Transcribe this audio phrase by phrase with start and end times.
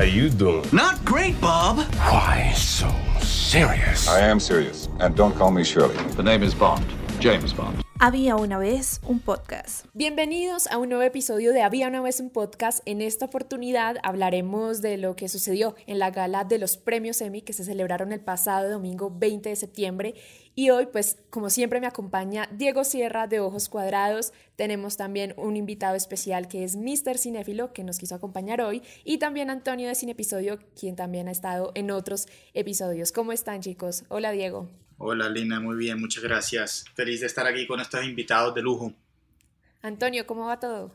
[0.00, 0.64] How you doing?
[0.72, 1.76] Not great, Bob.
[2.08, 2.88] Why so
[3.20, 4.08] serious?
[4.08, 5.94] I am serious, and don't call me Shirley.
[6.16, 6.86] The name is Bond.
[7.20, 7.84] James Bond.
[7.98, 9.84] Había una vez un podcast.
[9.92, 12.80] Bienvenidos a un nuevo episodio de Había una vez un podcast.
[12.86, 17.42] En esta oportunidad hablaremos de lo que sucedió en la gala de los premios Emmy
[17.42, 20.14] que se celebraron el pasado domingo 20 de septiembre.
[20.60, 24.34] Y hoy, pues, como siempre, me acompaña Diego Sierra de Ojos Cuadrados.
[24.56, 27.16] Tenemos también un invitado especial que es Mr.
[27.16, 28.82] Cinéfilo, que nos quiso acompañar hoy.
[29.02, 33.10] Y también Antonio de Cinepisodio, quien también ha estado en otros episodios.
[33.10, 34.04] ¿Cómo están, chicos?
[34.10, 34.68] Hola, Diego.
[34.98, 36.84] Hola Lina, muy bien, muchas gracias.
[36.94, 38.92] Feliz de estar aquí con estos invitados de lujo.
[39.80, 40.94] Antonio, ¿cómo va todo?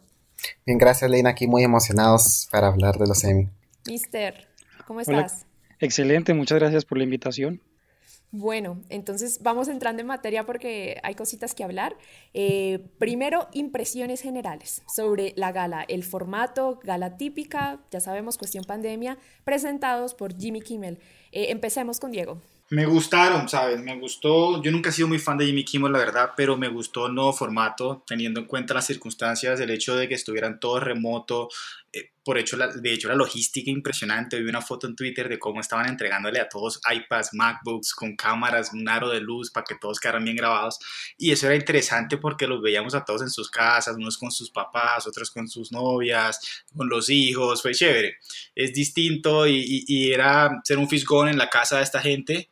[0.63, 3.49] Bien, gracias Lina, aquí muy emocionados para hablar de los Emmy.
[3.87, 4.47] Mister,
[4.85, 5.47] ¿cómo estás?
[5.79, 7.63] Excelente, muchas gracias por la invitación.
[8.38, 11.95] Bueno, entonces vamos entrando en materia porque hay cositas que hablar.
[12.34, 19.18] Eh, primero, impresiones generales sobre la gala, el formato, gala típica, ya sabemos, cuestión pandemia,
[19.46, 20.99] presentados por Jimmy Kimmel.
[21.32, 22.41] Eh, empecemos con Diego.
[22.71, 23.79] Me gustaron, ¿sabes?
[23.79, 24.62] Me gustó.
[24.62, 27.13] Yo nunca he sido muy fan de Jimmy Kimmel, la verdad, pero me gustó el
[27.13, 31.48] nuevo formato, teniendo en cuenta las circunstancias, el hecho de que estuvieran todos remoto.
[31.96, 34.38] Eh, por hecho, la, de hecho, la logística impresionante.
[34.41, 38.74] Vi una foto en Twitter de cómo estaban entregándole a todos iPads, MacBooks con cámaras,
[38.74, 40.77] un aro de luz para que todos quedaran bien grabados.
[41.18, 44.52] Y eso era interesante porque los veíamos a todos en sus casas, unos con sus
[44.52, 47.62] papás, otros con sus novias, con los hijos.
[47.62, 48.18] Fue chévere.
[48.55, 52.49] Es distinto y, era ser un fisgón en la casa de esta gente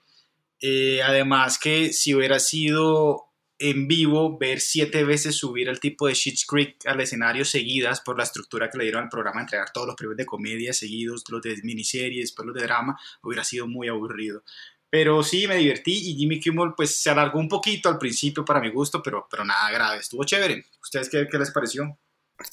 [0.61, 3.32] eh, además que si hubiera sido
[3.63, 8.17] en vivo, ver siete veces subir al tipo de Sheets Creek al escenario seguidas por
[8.17, 11.41] la estructura que le dieron al programa, entregar todos los premios de comedia seguidos, los
[11.41, 14.43] de miniseries, después los de drama, hubiera sido muy aburrido.
[14.89, 18.59] Pero sí, me divertí y Jimmy Kimmel pues se alargó un poquito al principio para
[18.59, 20.65] mi gusto, pero, pero nada grave, estuvo chévere.
[20.81, 21.97] ¿Ustedes qué, qué les pareció?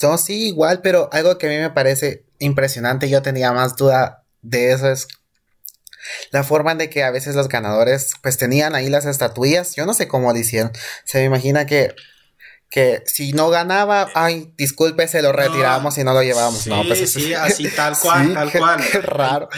[0.03, 4.25] No, sí, igual, pero algo que a mí me parece impresionante, yo tenía más duda
[4.43, 5.09] de eso es
[6.31, 9.95] la forma de que a veces los ganadores pues tenían ahí las estatuillas, yo no
[9.95, 10.73] sé cómo lo hicieron.
[11.05, 11.95] Se me imagina que
[12.71, 16.61] que si no ganaba, ay, disculpe, se lo retiramos y no lo llevamos.
[16.61, 18.81] Sí, no, pues sí, así tal cual, tal cual.
[18.91, 19.49] Qué raro.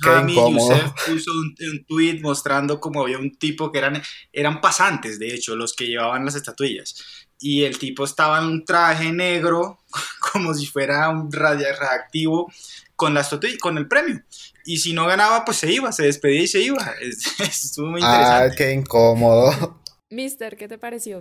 [0.00, 4.02] Rami Youssef puso un, un, tweet mostrando como había un tipo que eran,
[4.32, 7.28] eran pasantes, de hecho, los que llevaban las estatuillas.
[7.38, 9.80] Y el tipo estaba en un traje negro,
[10.32, 12.50] como si fuera un radioactivo,
[12.96, 13.28] con, la
[13.60, 14.22] con el premio.
[14.64, 16.94] Y si no ganaba, pues se iba, se despedía y se iba.
[17.38, 18.46] Estuvo muy interesante.
[18.46, 19.80] Ah, qué incómodo.
[20.10, 21.20] Mister, ¿qué te pareció?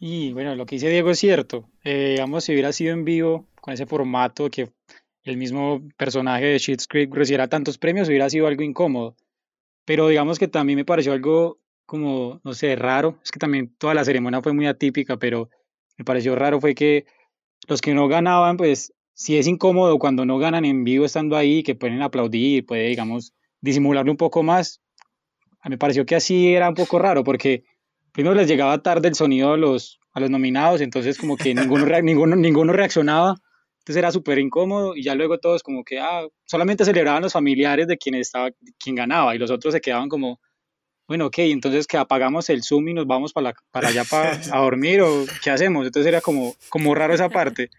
[0.00, 1.68] Y bueno, lo que dice Diego es cierto.
[1.84, 4.72] Eh, digamos, si hubiera sido en vivo, con ese formato, que
[5.22, 9.16] el mismo personaje de Schitt's Creek recibiera tantos premios, hubiera sido algo incómodo.
[9.86, 13.18] Pero digamos que también me pareció algo como, no sé, raro.
[13.22, 15.48] Es que también toda la ceremonia fue muy atípica, pero
[15.96, 17.06] me pareció raro fue que
[17.66, 21.62] los que no ganaban, pues si es incómodo cuando no ganan en vivo estando ahí,
[21.62, 24.80] que pueden aplaudir, puede, digamos, disimularlo un poco más.
[25.60, 27.64] A mí me pareció que así era un poco raro, porque
[28.12, 31.86] primero les llegaba tarde el sonido a los, a los nominados, entonces como que ninguno,
[32.02, 33.36] ninguno, ninguno reaccionaba,
[33.78, 37.86] entonces era súper incómodo, y ya luego todos como que, ah, solamente celebraban los familiares
[37.86, 40.40] de quien, estaba, quien ganaba, y los otros se quedaban como,
[41.06, 44.58] bueno, ok, entonces que apagamos el Zoom y nos vamos para, para allá para, a
[44.60, 47.70] dormir, o qué hacemos, entonces era como, como raro esa parte.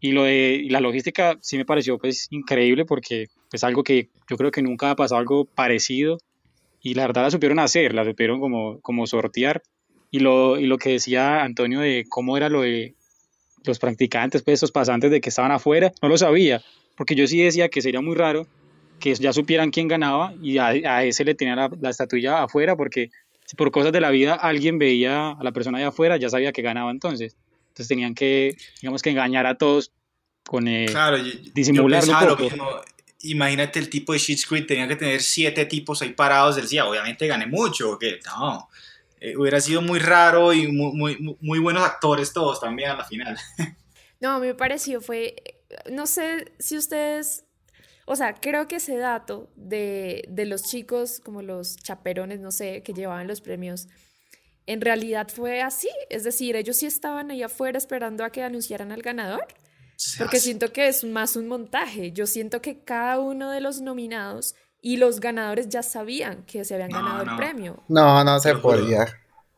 [0.00, 4.36] Y lo de la logística sí me pareció pues increíble porque es algo que yo
[4.36, 6.18] creo que nunca ha pasado algo parecido
[6.80, 9.62] y la verdad la supieron hacer, la supieron como, como sortear.
[10.10, 12.94] Y lo, y lo que decía Antonio de cómo era lo de
[13.64, 16.62] los practicantes, pues esos pasantes de que estaban afuera, no lo sabía,
[16.96, 18.46] porque yo sí decía que sería muy raro
[18.98, 22.76] que ya supieran quién ganaba y a, a ese le tenía la, la, estatuilla afuera,
[22.76, 23.10] porque
[23.46, 26.52] si por cosas de la vida alguien veía a la persona de afuera, ya sabía
[26.52, 27.36] que ganaba entonces.
[27.70, 29.92] Entonces tenían que, digamos que engañar a todos
[30.44, 31.16] con eh, claro,
[31.54, 32.68] disimular lo mismo.
[33.22, 36.56] Imagínate el tipo de shit screen, tenía que tener siete tipos ahí parados.
[36.56, 38.68] Decía, obviamente gané mucho, que no.
[39.20, 43.04] Eh, hubiera sido muy raro y muy, muy, muy buenos actores todos también a la
[43.04, 43.38] final.
[44.18, 45.36] No, a mí me pareció, fue,
[45.90, 47.44] no sé si ustedes,
[48.04, 52.82] o sea, creo que ese dato de, de los chicos, como los chaperones, no sé,
[52.82, 53.88] que llevaban los premios,
[54.70, 55.90] en realidad fue así.
[56.08, 59.46] Es decir, ellos sí estaban ahí afuera esperando a que anunciaran al ganador.
[60.16, 62.12] Porque siento que es más un montaje.
[62.12, 66.74] Yo siento que cada uno de los nominados y los ganadores ya sabían que se
[66.74, 67.32] habían ganado no.
[67.32, 67.82] el premio.
[67.88, 69.06] No, no se podía.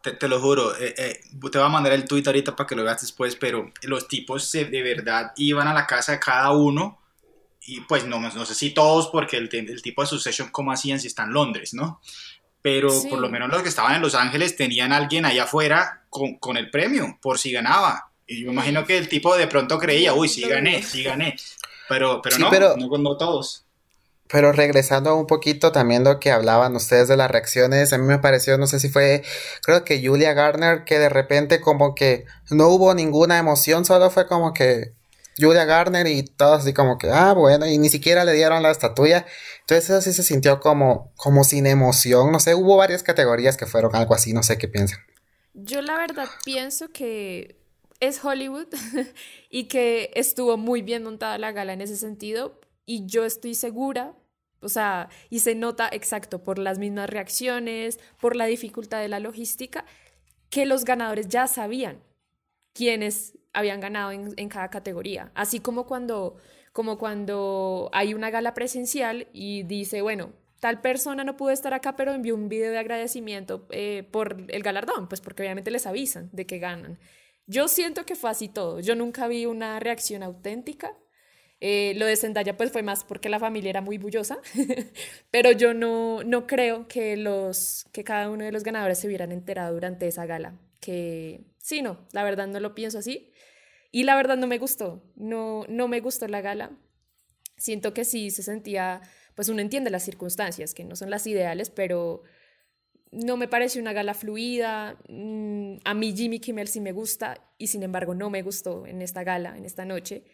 [0.03, 2.75] Te, te, lo juro, eh, eh, te voy a mandar el tweet ahorita para que
[2.75, 6.99] lo veas después, pero los tipos de verdad iban a la casa de cada uno
[7.65, 10.99] y pues no, no sé si todos porque el, el tipo de succession cómo hacían
[10.99, 12.01] si está en Londres, ¿no?
[12.63, 13.09] Pero sí.
[13.09, 16.37] por lo menos los que estaban en Los Ángeles tenían a alguien allá afuera con,
[16.37, 18.13] con el premio por si ganaba.
[18.27, 21.37] Y yo me imagino que el tipo de pronto creía, uy, sí gané, sí gané.
[21.89, 23.67] Pero, pero sí, no, pero, no, no todos.
[24.29, 28.19] Pero regresando un poquito también lo que hablaban ustedes de las reacciones, a mí me
[28.19, 29.23] pareció, no sé si fue,
[29.63, 34.27] creo que Julia Garner, que de repente como que no hubo ninguna emoción, solo fue
[34.27, 34.95] como que
[35.39, 38.71] Julia Garner y todos así como que, ah, bueno, y ni siquiera le dieron la
[38.71, 39.27] estatuilla.
[39.61, 43.67] Entonces eso sí se sintió como, como sin emoción, no sé, hubo varias categorías que
[43.67, 44.99] fueron algo así, no sé qué piensan.
[45.55, 47.59] Yo la verdad pienso que
[48.01, 48.69] es Hollywood
[49.51, 54.15] y que estuvo muy bien montada la gala en ese sentido y yo estoy segura
[54.63, 59.19] o sea, y se nota exacto por las mismas reacciones, por la dificultad de la
[59.19, 59.85] logística,
[60.51, 62.01] que los ganadores ya sabían
[62.73, 65.31] quiénes habían ganado en, cada categoría.
[65.35, 66.37] Así como cuando,
[66.73, 71.97] como cuando hay una gala presencial y dice, bueno, tal persona no pudo estar acá,
[71.97, 76.31] pero envió un video de agradecimiento eh, por el galardón, pues porque obviamente les avisan
[76.33, 76.99] de que ganan.
[77.47, 78.81] Yo siento que fue así todo.
[78.81, 80.97] Yo nunca vi una reacción auténtica
[81.65, 84.41] eh, lo de Zendaya pues fue más porque la familia era muy bullosa,
[85.31, 89.31] pero yo no, no creo que, los, que cada uno de los ganadores se hubieran
[89.31, 90.59] enterado durante esa gala.
[90.81, 93.32] Que sí, no, la verdad no lo pienso así.
[93.93, 96.73] Y la verdad no me gustó, no, no me gustó la gala.
[97.57, 99.03] Siento que sí se sentía,
[99.37, 102.23] pues uno entiende las circunstancias, que no son las ideales, pero
[103.13, 104.99] no me parece una gala fluida.
[105.09, 109.03] Mm, a mí Jimmy Kimmel sí me gusta y sin embargo no me gustó en
[109.03, 110.25] esta gala, en esta noche.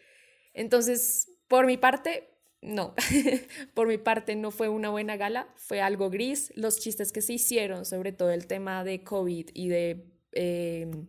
[0.53, 2.29] Entonces, por mi parte,
[2.61, 2.95] no,
[3.73, 6.51] por mi parte no fue una buena gala, fue algo gris.
[6.55, 11.07] Los chistes que se hicieron sobre todo el tema de COVID y de, em,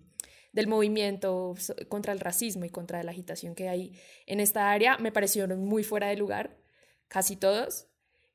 [0.53, 1.55] del movimiento
[1.89, 5.85] contra el racismo y contra la agitación que hay en esta área me parecieron muy
[5.85, 6.57] fuera de lugar,
[7.09, 7.87] casi todos.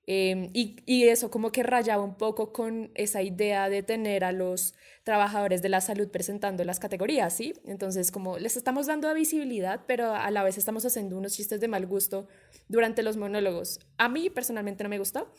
[0.07, 4.31] Em, y, y, eso como que rayaba un poco con esa idea de tener a
[4.31, 7.53] los trabajadores de la salud presentando las categorías, ¿sí?
[7.65, 11.67] Entonces como les estamos dando visibilidad, pero a la vez estamos haciendo unos chistes de
[11.67, 12.27] mal gusto
[12.67, 13.79] durante los monólogos.
[13.97, 15.31] A mí personalmente no me gustó,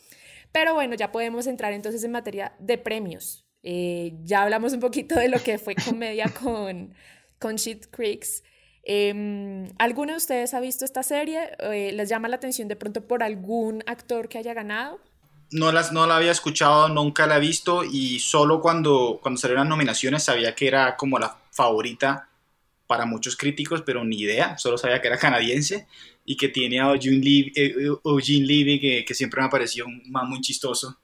[0.51, 3.46] pero bueno, ya podemos entrar entonces en materia de premios.
[3.69, 6.93] Eh, ya hablamos un poquito de lo que fue comedia con,
[7.37, 8.41] con Shit Creeks.
[8.85, 11.49] Eh, ¿Alguno de ustedes ha visto esta serie?
[11.59, 15.01] Eh, ¿Les llama la atención de pronto por algún actor que haya ganado?
[15.51, 19.65] No, las, no la había escuchado, nunca la he visto y solo cuando, cuando salieron
[19.65, 22.29] las nominaciones sabía que era como la favorita
[22.87, 25.87] para muchos críticos, pero ni idea, solo sabía que era canadiense
[26.23, 30.09] y que tiene a Eugene Levy, eh, Levy que, que, siempre me ha parecido un
[30.09, 30.97] man muy chistoso.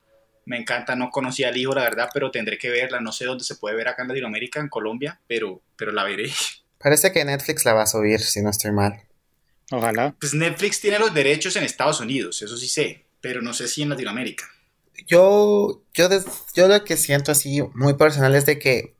[0.46, 3.00] Me encanta, no conocía al hijo, la verdad, pero tendré que verla.
[3.00, 6.32] No sé dónde se puede ver acá en Latinoamérica, en Colombia, pero, pero la veré.
[6.78, 9.02] Parece que Netflix la va a subir, si no estoy mal.
[9.72, 10.16] Ojalá.
[10.20, 13.82] Pues Netflix tiene los derechos en Estados Unidos, eso sí sé, pero no sé si
[13.82, 14.46] en Latinoamérica.
[15.08, 16.10] Yo, yo,
[16.54, 18.94] yo lo que siento así muy personal es de que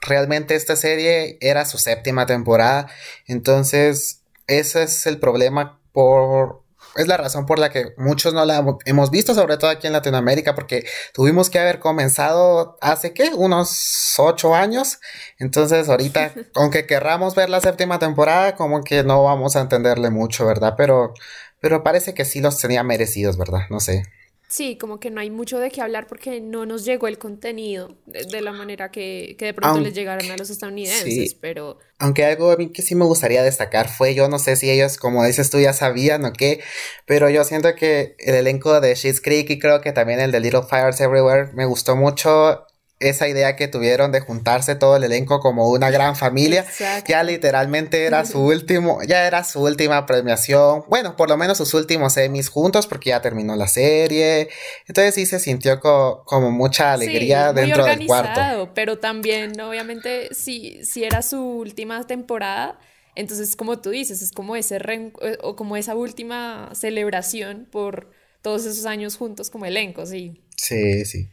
[0.00, 2.88] realmente esta serie era su séptima temporada,
[3.26, 6.62] entonces ese es el problema por
[6.96, 9.92] es la razón por la que muchos no la hemos visto, sobre todo aquí en
[9.92, 14.98] Latinoamérica, porque tuvimos que haber comenzado hace qué, unos ocho años.
[15.38, 20.46] Entonces, ahorita, aunque querramos ver la séptima temporada, como que no vamos a entenderle mucho,
[20.46, 20.74] ¿verdad?
[20.76, 21.14] Pero,
[21.60, 23.62] pero parece que sí los tenía merecidos, ¿verdad?
[23.70, 24.04] No sé.
[24.48, 27.96] Sí, como que no hay mucho de qué hablar porque no nos llegó el contenido
[28.06, 31.78] de, la manera que, que de pronto les llegaron a los estadounidenses, pero...
[31.98, 34.98] Aunque algo a mí que sí me gustaría destacar fue, yo no sé si ellos,
[34.98, 36.62] como dices tú, ya sabían o qué,
[37.06, 40.38] pero yo siento que el elenco de She's Creek y creo que también el de
[40.38, 42.66] Little Fires Everywhere me gustó mucho
[42.98, 46.64] esa idea que tuvieron de juntarse todo el elenco como una gran familia.
[47.06, 50.84] Ya literalmente era su último, ya era su última premiación.
[50.88, 54.48] Bueno, por lo menos sus últimos semis juntos porque ya terminó la serie.
[54.86, 58.70] Entonces sí se sintió como mucha alegría dentro del cuarto.
[58.74, 62.78] Pero también, obviamente, si, si era su última temporada,
[63.14, 68.10] entonces como tú dices, es como ese eh, o como esa última celebración por
[68.42, 70.42] todos esos años juntos como elenco, sí.
[70.56, 71.28] Sí, sí.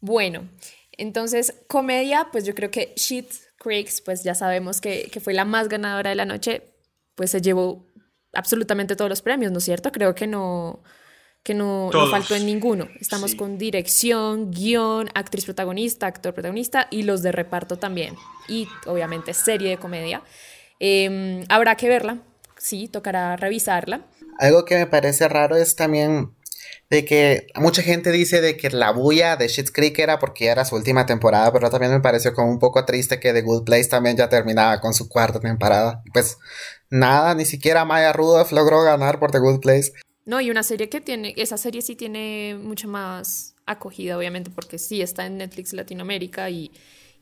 [0.00, 0.48] Bueno,
[1.00, 5.44] entonces, comedia, pues yo creo que Shit Creeks, pues ya sabemos que, que fue la
[5.44, 6.74] más ganadora de la noche,
[7.14, 7.86] pues se llevó
[8.32, 9.92] absolutamente todos los premios, ¿no es cierto?
[9.92, 10.82] Creo que no,
[11.42, 12.88] que no, no faltó en ninguno.
[13.00, 18.14] Estamos con dirección, guion, actriz protagonista, actor protagonista y los de reparto también.
[18.48, 20.22] Y obviamente serie de comedia.
[20.78, 22.18] Em, habrá que verla,
[22.58, 24.06] sí, tocará revisarla.
[24.38, 26.34] Algo que me parece raro es también
[26.90, 30.64] de que mucha gente dice de que la bulla de Shit's Creek era porque era
[30.64, 33.88] su última temporada, pero también me pareció como un poco triste que The Good Place
[33.88, 36.02] también ya terminaba con su cuarta temporada.
[36.12, 36.38] Pues
[36.90, 39.92] nada, ni siquiera Maya Rudolph logró ganar por The Good Place.
[40.24, 44.78] No, y una serie que tiene, esa serie sí tiene mucha más acogida, obviamente, porque
[44.78, 46.72] sí está en Netflix Latinoamérica y,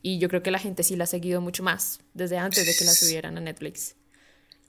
[0.01, 2.75] y yo creo que la gente sí la ha seguido mucho más desde antes de
[2.75, 3.95] que la subieran a Netflix.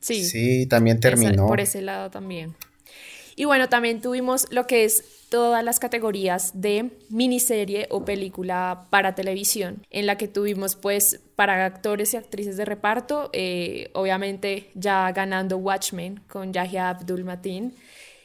[0.01, 0.25] Sí.
[0.25, 1.47] Sí, también terminó.
[1.47, 2.55] por ese lado también.
[3.41, 9.15] Y bueno, también tuvimos lo que es todas las categorías de miniserie o película para
[9.15, 15.11] televisión, en la que tuvimos pues para actores y actrices de reparto, eh, obviamente ya
[15.13, 17.73] ganando Watchmen con Yahya Abdul Mateen.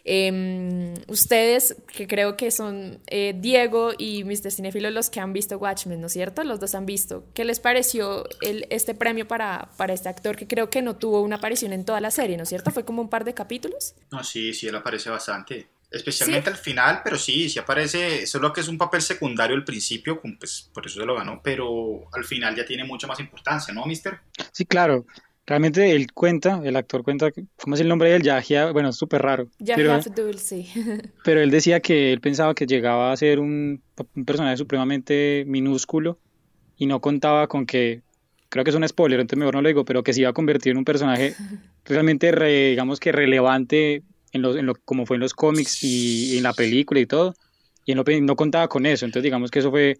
[0.08, 4.52] Em, ustedes, que creo que son eh, Diego y Mr.
[4.52, 6.44] Cinefilos los que han visto Watchmen, ¿no es cierto?
[6.44, 7.26] Los dos han visto.
[7.34, 11.22] ¿Qué les pareció el, este premio para, para este actor que creo que no tuvo
[11.22, 12.70] una aparición en toda la serie, ¿no es cierto?
[12.70, 13.96] Fue como un par de capítulos.
[14.12, 15.70] No, sí, sí, él aparece bastante.
[15.90, 20.22] Especialmente al final, pero sí, sí aparece, solo que es un papel secundario al principio,
[20.22, 23.86] pues por eso se lo ganó, pero al final ya tiene mucha más importancia, ¿no,
[23.86, 24.20] mister?
[24.52, 25.06] Sí, claro.
[25.48, 28.24] Realmente él cuenta, el actor cuenta, ¿cómo es el nombre de él?
[28.24, 29.48] Yahya, bueno, es súper raro.
[29.60, 30.68] Yahya Abdul, sí.
[31.24, 33.82] Pero él decía que él pensaba que llegaba a ser un,
[34.16, 36.18] un, personaje supremamente minúsculo
[36.78, 38.02] y no contaba con que,
[38.50, 40.34] creo que es un spoiler, entonces mejor no lo digo, pero que se iba a
[40.34, 41.36] convertir en un personaje
[41.86, 46.44] realmente, digamos que relevante en lo, en lo, como fue en los cómics y, en
[46.44, 47.36] la película y todo.
[47.86, 49.96] Y él no, no contaba con eso, entonces digamos que eso fue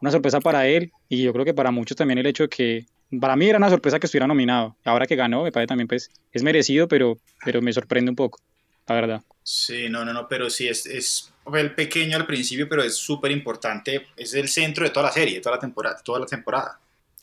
[0.00, 2.86] una sorpresa para él y yo creo que para muchos también el hecho de que
[3.20, 4.76] para mí era una sorpresa que estuviera nominado.
[4.84, 8.40] Ahora que ganó, me parece también pues es merecido, pero, pero me sorprende un poco,
[8.86, 9.22] la verdad.
[9.42, 13.30] Sí, no, no, no, pero sí es, es el pequeño al principio, pero es súper
[13.30, 14.08] importante.
[14.16, 16.78] Es el centro de toda la serie, toda la temporada, toda la temporada.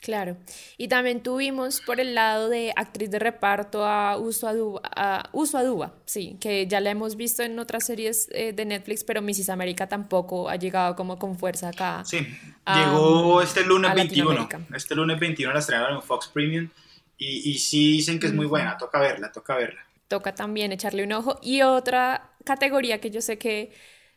[0.05, 0.37] Claro.
[0.77, 5.57] Y también tuvimos por el lado de actriz de reparto a Uso Aduba, a Uso
[5.57, 9.49] Aduba sí, que ya la hemos visto en otras series eh, de Netflix, pero Mrs.
[9.49, 12.03] América tampoco ha llegado como con fuerza acá.
[12.05, 12.19] Sí,
[12.67, 14.47] llegó este lunes 21.
[14.75, 16.69] Este lunes 21 la estrenaron en Fox Premium
[17.17, 19.81] y, y sí dicen que es muy buena, toca verla, toca verla.
[20.07, 21.39] Toca también echarle un ojo.
[21.41, 23.73] Y otra categoría que yo sé que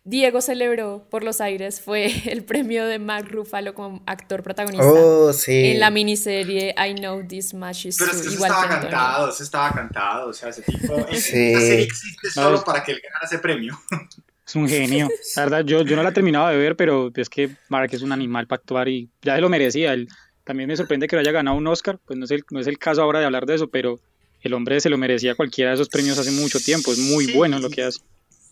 [0.09, 5.35] Diego celebró por los aires fue el premio de Mark Ruffalo como actor protagonista oh,
[5.35, 5.67] sí.
[5.67, 9.43] en la miniserie I Know This Much Is Pero es que Igual estaba cantado, eso
[9.43, 11.21] estaba cantado, o sea, ese tipo, sí.
[11.21, 13.79] serie existe solo para que él ganara ese premio.
[14.47, 15.11] Es un genio.
[15.37, 18.01] La verdad, yo, yo no la he terminado de ver, pero es que Mark es
[18.01, 19.93] un animal para actuar y ya se lo merecía.
[19.93, 20.09] Él,
[20.43, 22.67] también me sorprende que lo haya ganado un Oscar, pues no es, el, no es
[22.67, 24.01] el caso ahora de hablar de eso, pero
[24.41, 26.93] el hombre se lo merecía cualquiera de esos premios hace mucho tiempo.
[26.93, 28.01] Es muy bueno lo que hace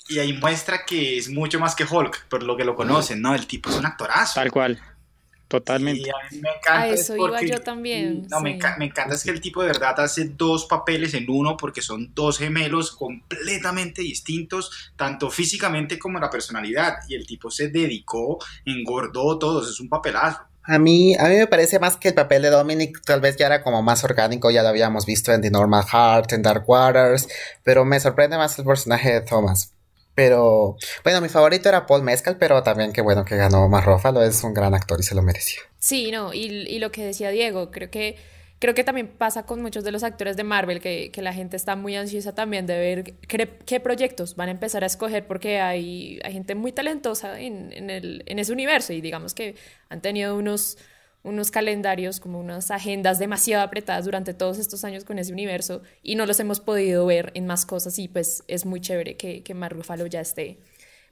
[0.09, 3.35] y ahí muestra que es mucho más que Hulk, por lo que lo conocen, ¿no?
[3.35, 4.35] El tipo es un actorazo.
[4.35, 4.81] Tal cual.
[5.49, 6.09] Totalmente.
[6.09, 6.81] Y a mí me encanta.
[6.81, 8.27] A eso iba yo también.
[8.29, 11.83] No, me, encanta es que el tipo de verdad hace dos papeles en uno porque
[11.83, 16.97] son dos gemelos completamente distintos, tanto físicamente como en la personalidad.
[17.09, 20.41] Y el tipo se dedicó, engordó todos, es un papelazo.
[20.65, 23.47] A mí, a mí me parece más que el papel de Dominic tal vez ya
[23.47, 27.29] era como más orgánico, ya lo habíamos visto en The Normal Heart, en Dark Waters,
[27.63, 29.76] pero me sorprende más el personaje de Thomas.
[30.17, 34.43] Pero bueno, mi favorito era Paul Mescal, pero también qué bueno que ganó Marrófalo, es
[34.45, 35.61] un gran actor y se lo mereció.
[35.79, 38.17] Sí, no, y, y, lo que decía Diego, creo que,
[38.59, 41.59] creo que también pasa con muchos de los actores de Marvel, que, que la gente
[41.59, 45.61] está muy ansiosa también de ver qué, qué, proyectos van a empezar a escoger, porque
[45.61, 49.55] hay, hay gente muy talentosa en, en, el, en ese universo y digamos que
[49.91, 50.79] han tenido unos
[51.27, 56.15] unos calendarios, como unas agendas demasiado apretadas durante todos estos años con ese universo y
[56.15, 59.55] no los hemos podido ver en más cosas y pues es muy chévere que, que
[59.55, 60.59] Mark Ruffalo ya esté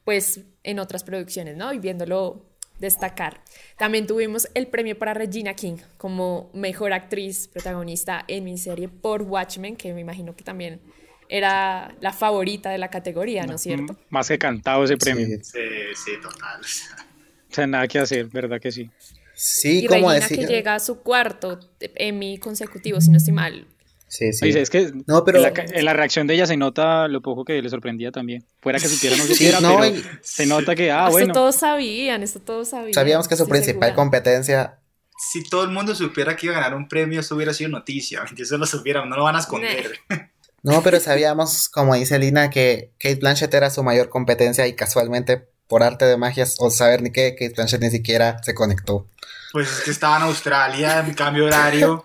[0.04, 1.72] pues en otras producciones, ¿no?
[1.72, 2.46] Y viéndolo
[2.78, 3.40] destacar.
[3.76, 9.22] También tuvimos el premio para Regina King como mejor actriz protagonista en mi serie por
[9.22, 10.80] Watchmen, que me imagino que también
[11.28, 13.96] era la favorita de la categoría, ¿no es cierto?
[14.10, 15.26] Más que cantado ese premio.
[15.42, 15.58] Sí,
[15.94, 16.60] sí, total.
[16.60, 18.90] O sea, nada que hacer, ¿verdad que sí?
[19.34, 21.58] Sí, y como Regina que llega a su cuarto
[21.96, 23.66] Emmy consecutivo, si no estoy mal.
[24.14, 24.48] Sí, sí.
[24.48, 25.44] es que no, pero...
[25.44, 28.46] en, la, reacción de ella se nota lo poco que le sorprendía también.
[28.60, 31.26] Fuera que supiera no supiera, no, pero se nota que, ah, bueno.
[31.26, 32.94] Esto todos sabían, esto todos sabían.
[32.94, 34.78] Sabíamos que su principal competencia...
[35.16, 38.24] Si todo el mundo supiera que iba a ganar un premio, eso hubiera sido noticia.
[38.28, 39.98] Si eso lo supieran, no lo van a esconder.
[40.62, 45.46] No, pero sabíamos, como dice Lina, que Kate Blanchett era su mayor competencia y casualmente
[45.68, 49.06] por arte de magia o saber ni qué, Kate Blanchett ni siquiera se conectó.
[49.54, 52.02] Pues es que estaba en Australia, en cambio horario,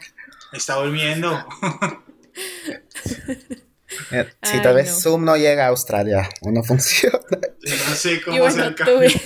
[0.54, 1.48] está durmiendo.
[4.12, 7.18] Eh, si tal vez Zoom no llega a Australia o no funciona.
[7.90, 9.10] no sé cómo bueno, el cambio.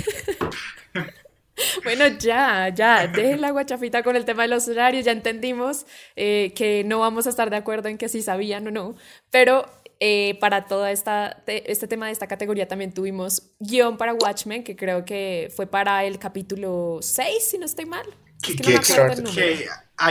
[1.83, 6.53] Bueno, ya, ya, dejen la guachafita con el tema de los horarios, ya entendimos eh,
[6.55, 8.95] que no vamos a estar de acuerdo en que si sabían o no,
[9.31, 9.65] pero
[10.05, 14.75] eh, para todo esta, este tema de esta categoría también tuvimos guion para Watchmen, que
[14.75, 18.05] creo que fue para el capítulo 6, si no estoy mal.
[18.41, 18.73] Que, que,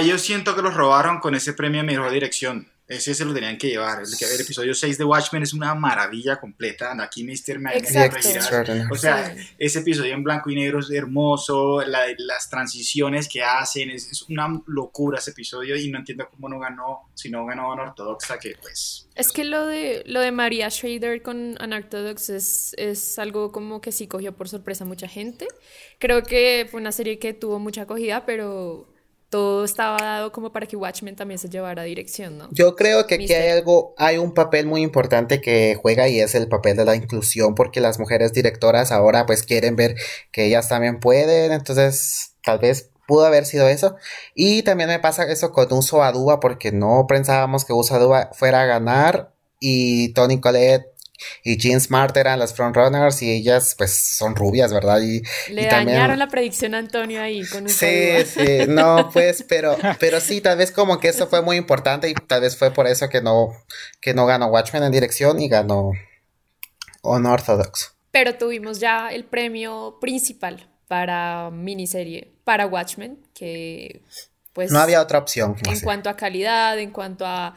[0.06, 2.71] yo siento que los robaron con ese premio a mejor dirección.
[2.88, 4.02] Ese se lo tenían que llevar.
[4.02, 6.92] El, el episodio 6 de Watchmen es una maravilla completa.
[7.02, 7.58] Aquí Mr.
[7.74, 8.72] Exacto.
[8.90, 11.80] O sea, ese episodio en blanco y negro es hermoso.
[11.82, 15.76] la- las transiciones que hacen es, es una locura ese episodio.
[15.76, 19.08] Y no entiendo cómo no ganó, si no ganó Unortodoxa, que pues.
[19.14, 23.92] Es que lo de, lo de Maria Schrader con Unorthodox es, es algo como que
[23.92, 25.46] sí cogió por sorpresa a mucha gente.
[25.98, 28.91] Creo que fue una serie que tuvo mucha acogida, pero
[29.32, 32.50] todo estaba dado como para que Watchmen también se llevara dirección, ¿no?
[32.52, 36.34] Yo creo que aquí hay algo, hay un papel muy importante que juega y es
[36.34, 39.96] el papel de la inclusión, porque las mujeres directoras ahora pues quieren ver
[40.32, 43.96] que ellas también pueden, entonces tal vez pudo haber sido eso.
[44.34, 48.60] Y también me pasa eso con Uso Aduba, porque no pensábamos que Uso Aduba fuera
[48.60, 50.91] a ganar y Tony Collette
[51.44, 55.00] y Jean Smart eran las frontrunners y ellas pues son rubias, ¿verdad?
[55.00, 59.10] Y, Le y también- dañaron la predicción a Antonio ahí con un Sí, sí, no,
[59.12, 62.56] pues, pero, pero sí, tal vez como que eso fue muy importante y tal vez
[62.56, 63.48] fue por eso que no,
[64.00, 65.92] que no ganó Watchmen en dirección y ganó
[67.02, 67.94] Unorthodox.
[68.10, 74.02] Pero tuvimos ya el premio principal para miniserie, para Watchmen, que
[74.52, 75.56] pues No había otra opción.
[75.66, 77.56] en cuanto a calidad, en cuanto a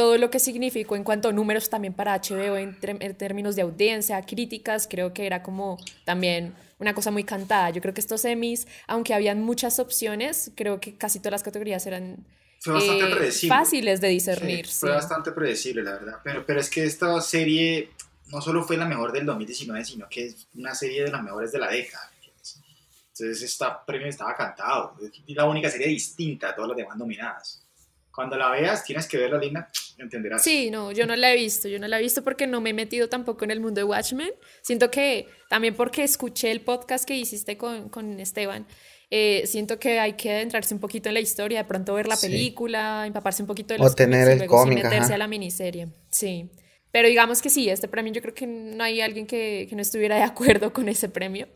[0.00, 3.60] todo lo que significó, en cuanto a números también para HBO en, en términos de
[3.60, 5.76] audiencia, críticas, creo que era como
[6.06, 7.68] también una cosa muy cantada.
[7.68, 11.86] Yo creo que estos Emmys, aunque habían muchas opciones, creo que casi todas las categorías
[11.86, 12.26] eran
[12.60, 13.54] Fue bastante eh, predecible.
[13.54, 14.66] fáciles de discernir.
[14.68, 14.94] Sí, fue sí.
[14.94, 16.14] bastante predecible, la verdad.
[16.24, 17.90] Pero, pero es que esta serie
[18.28, 21.52] no solo fue la mejor del 2019, sino que es una serie de las mejores
[21.52, 22.10] de la década.
[23.12, 24.94] Entonces, esta premio estaba cantado.
[25.02, 27.66] Es la única serie distinta a todas las demás nominadas.
[28.10, 29.68] Cuando la veas, tienes que verla, Lina,
[30.04, 30.42] entenderás.
[30.42, 32.70] Sí, no, yo no la he visto, yo no la he visto porque no me
[32.70, 34.30] he metido tampoco en el mundo de Watchmen.
[34.62, 38.66] Siento que también porque escuché el podcast que hiciste con, con Esteban,
[39.10, 42.16] eh, siento que hay que adentrarse un poquito en la historia, de pronto ver la
[42.16, 42.28] Sí.
[42.28, 45.14] película, empaparse un poquito de O los tener cómics y el cómic, meterse ajá.
[45.14, 45.88] a la miniserie.
[46.10, 46.50] Sí.
[46.92, 49.82] Pero digamos que sí, este premio yo creo que no hay alguien que, que no
[49.82, 51.48] estuviera de acuerdo con ese premio.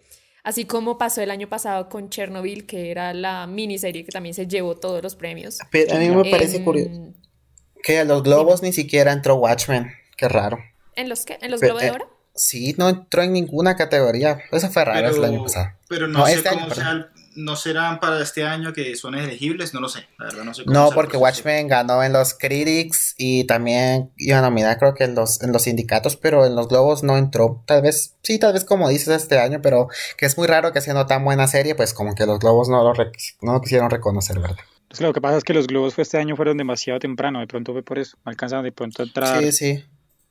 [0.42, 4.46] Así como pasó el año pasado con Chernobyl, que era la miniserie que también se
[4.46, 5.58] llevó todos los premios.
[5.70, 6.90] Pero a mí me parece En- curioso
[7.84, 9.92] que a los globos ni siquiera entró Watchmen.
[10.16, 10.58] Qué raro.
[10.96, 11.38] ¿En los qué?
[11.42, 12.18] ¿En los Pero, Globo de eh, Oro?
[12.34, 14.38] Sí, no entró en ninguna categoría.
[14.50, 15.68] Eso fue raro pero, el año pasado.
[15.88, 16.84] pero no, No, sé este año, cómo perdón.
[16.84, 20.06] sea no serán para este año que son elegibles, no lo sé.
[20.18, 21.16] La verdad, no sé cómo No, sea el porque.
[21.16, 25.52] Watchmen ganó en los Critics y también iba a nominar creo que en los, en
[25.52, 27.62] los sindicatos, pero en los globos no entró.
[27.66, 30.80] Tal vez, sí, tal vez como dices este año, pero que es muy raro que
[30.80, 32.94] siendo tan buena serie, pues como que los globos no lo,
[33.42, 34.56] no lo quisieron reconocer, ¿verdad?
[34.94, 37.48] Pues lo que pasa es que los globos fue este año fueron demasiado temprano, de
[37.48, 39.84] pronto fue por eso, no alcanzaron de pronto a entrar Sí, sí.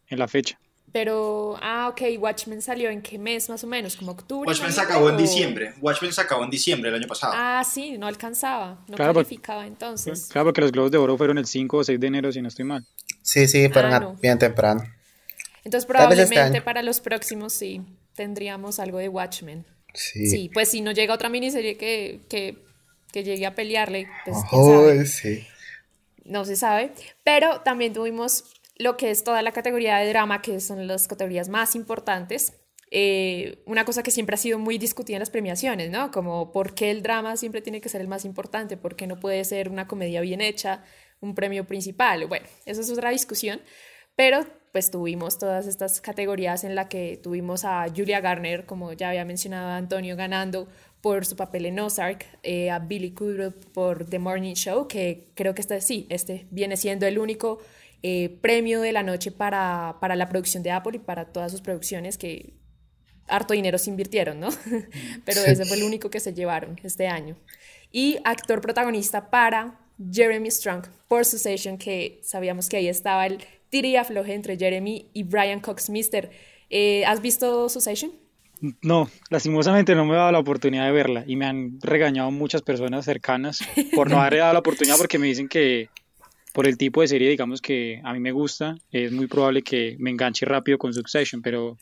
[0.08, 0.58] en la fecha.
[0.94, 4.48] Pero, ah, ok, Watchmen salió en qué mes más o menos, como octubre.
[4.48, 5.74] Watchmen se noviembre, acabó en diciembre.
[5.82, 7.34] Watchmen se acabó en diciembre del año pasado.
[7.36, 10.30] Ah, sí, no alcanzaba, no Claro, porque- calificaba entonces.
[10.32, 12.48] Claro, porque los globos de oro fueron el 5 o 6 de enero, si no
[12.48, 12.86] estoy mal.
[13.22, 14.14] Sí, sí, pero Ah, no.
[14.22, 14.82] bien temprano.
[15.66, 17.82] Entonces este probablemente para los próximos sí
[18.16, 19.66] tendríamos algo de Watchmen.
[19.94, 20.28] Sí.
[20.28, 22.58] Sí, pues si no llega otra miniserie que, que,
[23.14, 24.38] que llegue a pelearle, pues.
[24.52, 25.48] Uy, sí.
[26.26, 26.92] no se sabe,
[27.24, 28.44] pero también tuvimos
[28.78, 32.54] lo que es toda la categoría de drama, que son las categorías más importantes.
[32.90, 36.12] Eh, una cosa que siempre ha sido muy discutida en las premiaciones, ¿no?
[36.12, 39.20] Como por qué el drama siempre tiene que ser el más importante, por qué no
[39.20, 40.84] puede ser una comedia bien hecha,
[41.20, 42.28] un premio principal.
[42.28, 43.62] Bueno, eso es otra discusión,
[44.16, 49.10] pero pues tuvimos todas estas categorías en la que tuvimos a Julia Garner, como ya
[49.10, 50.68] había mencionado Antonio, ganando
[51.04, 55.54] por su papel en Ozark, eh, a Billy Crudup por The Morning Show, que creo
[55.54, 57.60] que este sí, este viene siendo el único
[58.04, 61.60] eh, premio de la noche para, para la producción de Apple y para todas sus
[61.60, 62.54] producciones que
[63.28, 64.48] harto dinero se invirtieron, ¿no?
[65.26, 67.36] Pero ese fue el único que se llevaron este año.
[67.92, 73.90] Y actor protagonista para Jeremy Strong por Succession, que sabíamos que ahí estaba el tira
[73.90, 76.32] y afloje entre Jeremy y Brian Cox Mister.
[76.70, 78.23] Eh, ¿Has visto Succession?
[78.82, 82.62] No, lastimosamente no me he dado la oportunidad de verla y me han regañado muchas
[82.62, 83.60] personas cercanas
[83.94, 85.90] por no haberle dado la oportunidad porque me dicen que
[86.54, 89.96] por el tipo de serie, digamos que a mí me gusta, es muy probable que
[90.00, 91.78] me enganche rápido con Succession, pero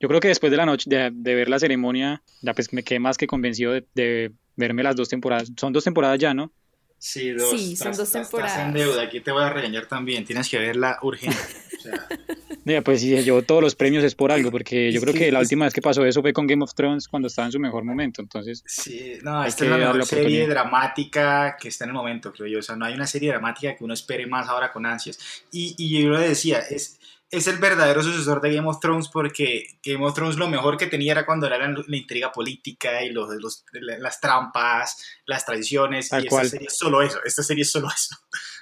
[0.00, 2.82] yo creo que después de la noche, de, de ver la ceremonia, ya pues me
[2.82, 5.50] quedé más que convencido de, de verme las dos temporadas.
[5.56, 6.50] Son dos temporadas ya, ¿no?
[6.98, 7.50] Sí, dos.
[7.50, 8.52] Sí, son estás- dos temporadas.
[8.52, 10.24] Estás en deuda, aquí te voy a regañar también.
[10.24, 11.36] Tienes que verla urgente.
[11.78, 12.06] O sea,
[12.84, 15.64] pues se llevó todos los premios es por algo, porque yo creo que- la última
[15.66, 18.20] vez que pasó eso fue con Game of Thrones cuando estaba en su mejor momento,
[18.20, 22.46] entonces sí, no, esta es la mejor serie dramática que está en el momento, creo
[22.48, 22.58] yo.
[22.58, 25.18] O sea, no hay una serie dramática que uno espere más ahora con ansias.
[25.52, 26.98] Y, y yo lo decía, es,
[27.30, 30.86] es el verdadero sucesor de Game of Thrones porque Game of Thrones lo mejor que
[30.86, 36.08] tenía era cuando era la, intriga política y los, los- la- las trampas, las traiciones.
[36.08, 36.44] Tal y cual.
[36.46, 37.18] esta serie es solo eso.
[37.24, 38.16] Esta serie es solo eso.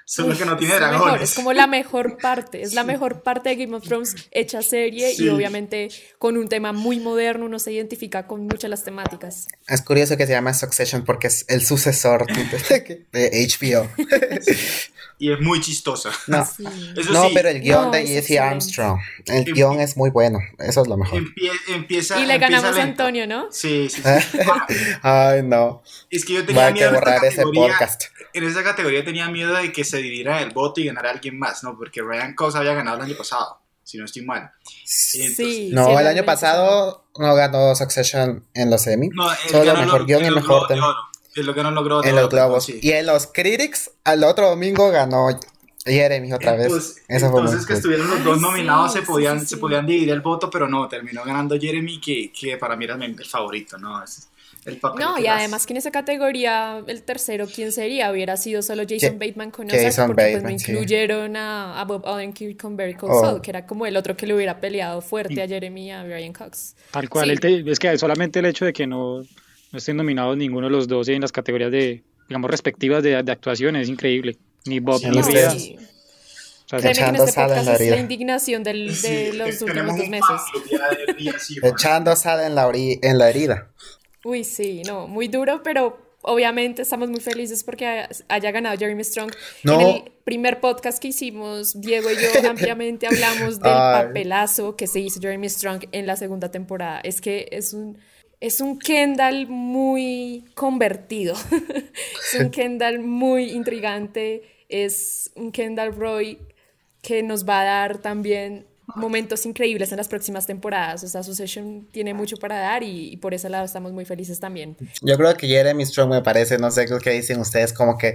[0.06, 1.02] Solo que no tiene dragones.
[1.04, 4.60] mejor, es como la mejor parte, es la mejor parte de Game of Thrones hecha
[4.62, 5.24] serie Sí.
[5.24, 5.88] y obviamente
[6.18, 9.48] con un tema muy moderno, uno se identifica con muchas de las temáticas.
[9.66, 13.88] Es curioso que se llama Succession porque es el sucesor de, HBO.
[15.16, 16.10] Y es muy chistosa.
[16.26, 16.64] No, Sí.
[16.96, 18.38] Eso no sí, pero el guion No, de es Jesse.
[18.40, 21.22] Armstrong, el Em- guion es muy bueno, eso es lo mejor.
[21.22, 22.18] empie- empieza.
[22.20, 23.02] Y le empieza ganamos a lento.
[23.04, 23.46] Antonio, ¿no?
[23.52, 24.38] Sí, sí, sí.
[25.02, 25.82] Ay, no.
[26.10, 28.02] Es que yo tenía a miedo esta borrar ese podcast.
[28.34, 31.62] En esa categoría tenía miedo de que se dividiera el voto y ganara alguien más,
[31.64, 31.76] ¿no?
[31.78, 34.50] Porque Ryan Cox había ganado el año pasado, si no estoy mal.
[35.14, 35.70] Entonces- Sí.
[35.72, 39.08] No, sí, el año pasado no ganó Succession en los Emmy.
[39.10, 40.94] No, Solo ganó mejor guion y mejor tema.
[41.34, 42.04] Es lo que no logró.
[42.04, 42.64] en los globos.
[42.64, 42.78] sí.
[42.82, 45.28] Y en los Critics, al otro domingo ganó
[45.84, 46.66] Jeremy otra vez.
[46.66, 49.84] Entonces, Eso fue entonces que estuvieron los dos nominados sí, se podían sí, se podían
[49.86, 53.24] dividir el voto, pero no, terminó ganando Jeremy, que, que para mí era el el
[53.26, 54.02] favorito, ¿no?
[54.02, 54.28] Es
[54.66, 58.10] el papel No, que y además que en esa categoría el tercero, ¿quién sería?
[58.10, 60.70] Hubiera sido solo Jason Ja- Bateman con Jason Ozark, porque pues no Bateman, sí.
[60.72, 63.20] incluyeron a, a Bob Odenkirk con Barry Cole Oh.
[63.20, 66.02] Saul, que era como el otro que le hubiera peleado fuerte a Jeremy y a
[66.04, 66.76] Brian Cox.
[66.90, 67.30] Tal cual, Sí.
[67.32, 70.72] el te- es que solamente el hecho de que no, no estén nominados ninguno de
[70.72, 74.36] los dos en las categorías de, digamos, respectivas de, de actuación es increíble.
[74.66, 75.26] Ni Bob Sí, ni no.
[76.66, 77.96] O sea, en Echando este sal en la es la herida.
[77.98, 81.60] indignación del- de Sí, los últimos tenemos dos meses.
[81.62, 83.68] Echando sal en la, en la herida.
[84.24, 89.30] Uy, sí, no, muy duro, pero obviamente estamos muy felices porque haya- ganado Jeremy Strong.
[89.62, 89.80] No.
[89.80, 94.06] En el primer podcast que hicimos, Diego y yo ampliamente hablamos del Ay.
[94.06, 97.00] papelazo que se hizo Jeremy Strong en la segunda temporada.
[97.04, 97.98] Es que es un,
[98.40, 101.34] es un Kendall muy convertido,
[102.32, 106.38] es un Kendall muy intrigante, es un Kendall Roy
[107.02, 111.04] que nos va a dar también momentos increíbles en las próximas temporadas.
[111.04, 114.76] O sea, Succession tiene mucho para dar y, por ese lado estamos muy felices también.
[115.02, 118.14] Yo creo que Jeremy Strong me parece, no sé qué dicen ustedes, como que,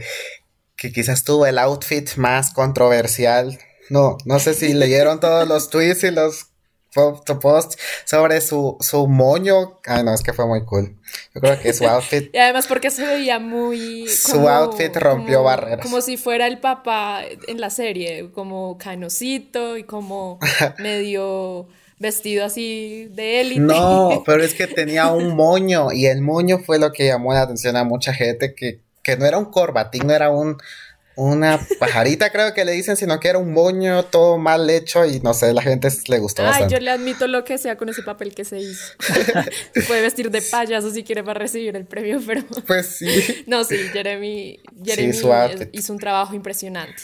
[0.76, 3.58] que quizás tuvo el outfit más controversial.
[3.90, 6.49] No, no sé si leyeron todos los tweets y los
[6.94, 9.80] po- posts sobre su, su moño.
[9.86, 10.96] Ay, no, es que fue muy cool.
[11.34, 14.08] Yo creo que su outfit Y además porque se veía muy...
[14.08, 15.86] Su outfit rompió como- barreras.
[15.86, 20.40] Como si fuera el papá en la serie, como canosito y como
[20.80, 21.68] medio
[22.00, 23.60] vestido así de élite.
[23.62, 27.42] No, pero es que tenía un moño y el moño fue lo que llamó la
[27.42, 30.58] atención a mucha gente que, que no era un corbatín, no era un
[31.20, 35.20] una pajarita creo que le dicen, sino que era un moño todo mal hecho y
[35.20, 36.74] no sé, la gente le gustó Ay, bastante.
[36.74, 38.94] yo le admito lo que sea con ese papel que se hizo.
[39.74, 42.44] se puede vestir de payaso si quiere para recibir el premio, pero...
[42.68, 43.44] Pues sí.
[43.48, 45.70] No, sí, Jeremy, Jeremy outfit.
[45.74, 47.04] hizo un trabajo impresionante.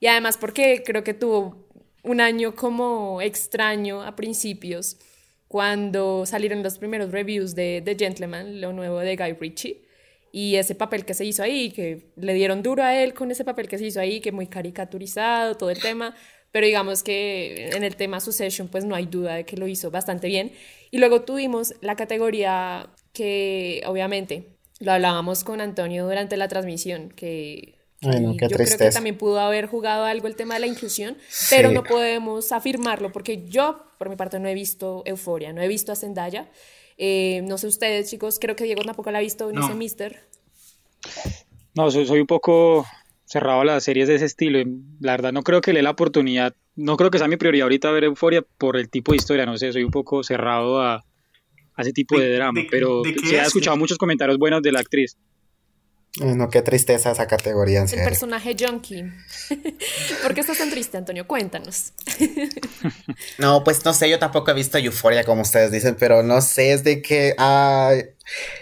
[0.00, 1.68] Y además porque creo que tuvo
[2.02, 4.98] un año como extraño a principios,
[5.48, 9.87] cuando salieron los primeros reviews de The Gentleman, lo nuevo de Guy Ritchie,
[10.40, 13.44] y ese papel que se hizo ahí, que le dieron duro a él con ese
[13.44, 16.14] papel que se hizo ahí, que muy caricaturizado, todo el tema,
[16.52, 19.90] pero digamos que en el tema Succession pues no hay duda de que lo hizo
[19.90, 20.52] bastante bien.
[20.90, 27.74] Y luego tuvimos la categoría que obviamente lo hablábamos con Antonio durante la transmisión, que,
[28.00, 28.90] que Ay, no, qué yo creo que tristeza.
[28.98, 31.16] también pudo haber jugado algo el tema de la inclusión,
[31.50, 31.74] pero Sí.
[31.74, 35.90] no podemos afirmarlo porque yo, por mi parte, no he visto Euforia, no he visto
[35.92, 36.48] a Zendaya.
[36.98, 39.68] Eh, no sé ustedes, chicos, creo que Diego tampoco la ha visto, no, No.
[39.68, 40.20] sé, Mister.
[41.74, 42.86] No, soy, soy un poco
[43.24, 44.58] cerrado a las series de ese estilo.
[45.00, 46.54] La verdad, no creo que le dé la oportunidad.
[46.74, 49.46] No creo que sea mi prioridad ahorita ver Euforia por el tipo de historia.
[49.46, 50.94] No sé, soy un poco cerrado a,
[51.74, 52.60] a ese tipo de, ¿De- drama.
[52.60, 53.48] de- pero de se ha es?
[53.48, 55.16] escuchado muchos comentarios buenos de la actriz.
[56.20, 58.04] No, qué tristeza esa categoría, en El serio.
[58.04, 59.04] personaje junkie.
[60.22, 61.26] ¿Por qué estás tan triste, Antonio?
[61.26, 61.92] Cuéntanos.
[63.38, 66.72] No, pues no sé, yo tampoco he visto Euphoria como ustedes dicen, pero no sé,
[66.72, 67.34] es de que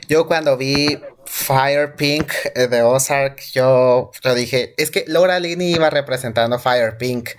[0.09, 5.75] yo cuando vi Fire Pink eh, de Ozark, yo, yo dije, es que Laura Linney
[5.75, 7.31] iba representando Fire Pink.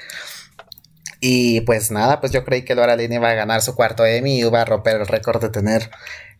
[1.20, 4.38] Y pues nada, pues yo creí que Laura Linney iba a ganar su cuarto Emmy
[4.38, 5.90] y iba a romper el récord de tener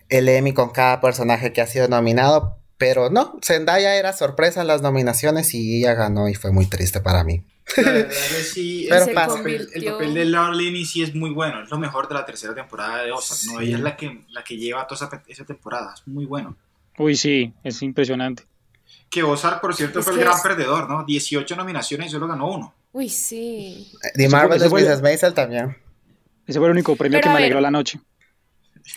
[0.10, 2.60] el Emmy con cada personaje que ha sido nominado.
[2.78, 7.02] Pero no, Zendaya era sorpresa en las nominaciones y ella ganó y fue muy triste
[7.02, 7.44] para mí.
[7.78, 11.32] La verdad que sí, Pero el, papel, el papel de Laura Linney sí es muy
[11.32, 13.62] bueno, es lo mejor de la tercera temporada de Ozark, ¿no?
[13.62, 16.56] Ella es la que, la que lleva toda esa, esa temporada, es muy bueno.
[17.00, 18.44] Uy, sí, es impresionante.
[19.10, 21.04] Que Ozark, por cierto, Es fue el gran es- perdedor, ¿no?
[21.04, 22.74] 18 nominaciones y solo ganó uno.
[22.94, 23.92] Uy, sí.
[24.16, 25.02] The Ese fue- Marvelous Mrs.
[25.02, 25.78] Maisel también.
[26.46, 28.00] Ese fue el único premio Pero que me alegró la noche.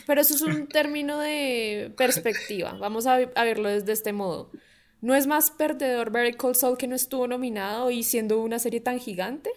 [0.07, 2.75] Pero eso es un término de perspectiva.
[2.75, 4.51] Vamos a, a verlo desde este modo.
[5.01, 8.81] ¿No es más perdedor Better Call Saul que no estuvo nominado y siendo una serie
[8.81, 9.51] tan gigante?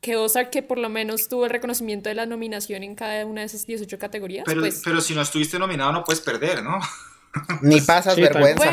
[0.00, 3.42] Que Ozark que por lo menos tuvo el reconocimiento de la nominación en cada una
[3.42, 4.44] de esas 18 categorías.
[4.46, 6.78] Pero, pues, pero si no estuviste nominado no puedes perder, ¿no?
[7.62, 8.64] Ni pasas Sí, tal vergüenza.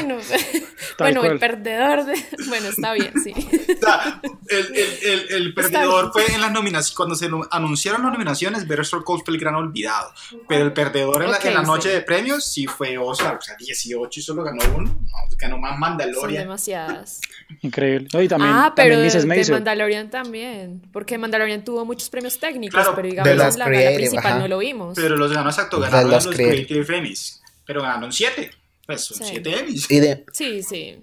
[1.00, 2.14] Bueno, el perdedor de...
[2.48, 3.34] Bueno, está bien, sí.
[3.34, 8.04] O sea, el, el, el, el perdedor fue en las nominaciones, cuando se nu- anunciaron
[8.04, 10.12] las nominaciones, Better Call fue el gran olvidado.
[10.48, 11.96] Pero el perdedor en la, en la noche sí.
[11.96, 14.90] de premios sí fue Ozark, o sea, 18 y solo ganó uno.
[14.90, 16.44] No, ganó más Son Mandalorian.
[16.44, 17.20] demasiadas.
[17.62, 18.08] Increíble.
[18.14, 19.52] No, y también, ah, pero también de.
[19.52, 20.82] Mandalorian también.
[20.94, 24.40] Porque Mandalorian tuvo muchos premios técnicos, Claro, pero digamos la gala creative, principal ajá.
[24.40, 24.94] no lo vimos.
[24.96, 26.68] Pero los ganó exacto, De ganaron los los, Creative.
[26.68, 27.41] Creative Emmys.
[27.72, 28.52] Pero ganaron 7.
[28.86, 29.24] Pues son Sí.
[29.30, 29.90] 7 Emmys.
[29.90, 30.98] Y de, Sí, sí.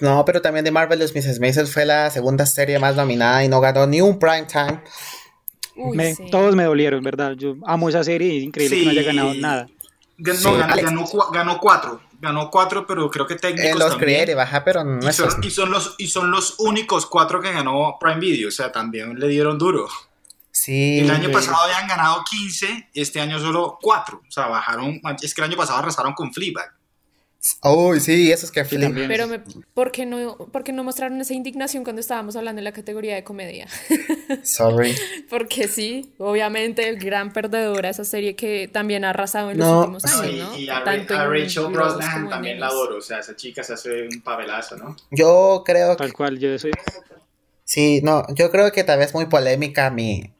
[0.00, 1.38] no, pero también de Marvelous Mrs.
[1.38, 4.82] Maisel fue la segunda serie más nominada y no ganó ni un prime time.
[5.76, 6.24] Uy, Me- sí.
[6.32, 7.34] Todos me dolieron, ¿verdad?
[7.36, 9.06] Yo amo esa serie y es increíble que no haya Sí.
[9.06, 9.68] ganado nada.
[10.18, 12.00] Ganó, Sí, ganó, ganó, ganó cuatro.
[12.20, 14.10] Ganó cuatro, pero creo que técnicos En los también.
[14.10, 17.40] creative, ajá, pero no Y es son, y, son los, y son los únicos cuatro
[17.40, 19.88] que ganó Prime Video, o sea, también le dieron duro.
[20.64, 21.00] Sí.
[21.00, 24.22] El año pasado habían ganado 15, este año solo 4.
[24.28, 25.00] O sea, bajaron.
[25.20, 26.72] Es que el año pasado arrasaron con Fleabag.
[27.64, 28.82] Uy, sí, eso es que Sí, flip.
[28.82, 29.08] también.
[29.08, 29.40] Pero me,
[29.74, 33.16] ¿por, qué no, ¿por qué no mostraron esa indignación cuando estábamos hablando de la categoría
[33.16, 33.66] de comedia?
[34.44, 34.94] Sorry.
[35.28, 39.66] Porque sí, obviamente el gran perdedor a esa serie que también ha arrasado en los
[39.66, 40.56] No, últimos años, Sí, ¿no?
[40.56, 42.98] y a, Tanto a en Rachel en también la adoro.
[42.98, 44.94] O sea, esa chica se hace un papelazo, ¿no?
[45.10, 46.70] Yo creo que Tal cual, yo soy.
[47.64, 50.30] Sí, no, yo creo que tal vez muy polémica mi,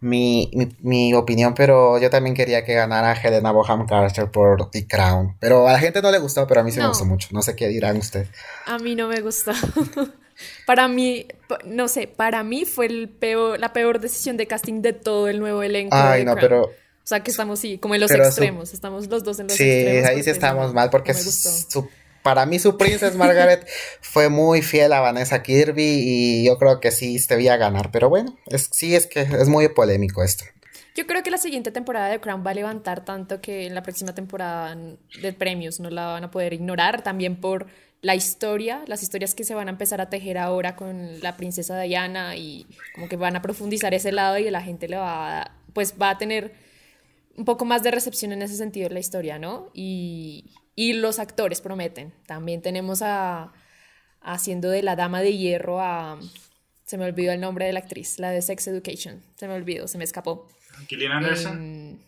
[0.00, 4.86] mi, mi, mi opinión, pero yo también quería que ganara Helena Bonham Carter por The
[4.86, 5.36] Crown.
[5.40, 7.28] Pero a la gente no le gustó, pero a mí sí me gustó mucho.
[7.32, 8.28] No sé qué dirán ustedes.
[8.66, 9.52] A mí no me gustó.
[10.66, 11.26] para mí,
[11.64, 15.40] no sé, para mí fue el peor, la peor decisión de casting de todo el
[15.40, 15.96] nuevo elenco.
[15.96, 16.40] Ay, de no, Crown.
[16.48, 16.70] pero O
[17.04, 18.72] sea, que estamos, sí, como en los su- extremos.
[18.74, 20.08] Estamos los dos en los sí, extremos.
[20.10, 21.88] ahí sí estamos no- mal porque no su-
[22.26, 23.64] para mí su Princess Margaret
[24.00, 27.92] fue muy fiel a Vanessa Kirby y yo creo que sí debía ganar.
[27.92, 30.44] Pero bueno, es, sí es que es muy polémico esto.
[30.96, 33.84] Yo creo que la siguiente temporada de Crown va a levantar tanto que en la
[33.84, 34.76] próxima temporada
[35.22, 37.66] de premios no la van a poder ignorar, también por
[38.02, 41.78] la historia, las historias que se van a empezar a tejer ahora con la princesa
[41.80, 45.52] Diana y como que van a profundizar ese lado y la gente le va a,
[45.72, 46.54] pues va a tener
[47.36, 49.70] un poco más de recepción en ese sentido la historia, ¿no?
[49.74, 52.12] Y, y los actores prometen.
[52.26, 53.52] También tenemos a
[54.20, 56.18] haciendo de la dama de hierro a
[56.86, 59.22] se me olvidó el nombre de la actriz, la de Sex Education.
[59.34, 60.48] Se me olvidó, se me escapó.
[60.88, 61.56] Gillian Anderson.
[61.56, 61.98] Em,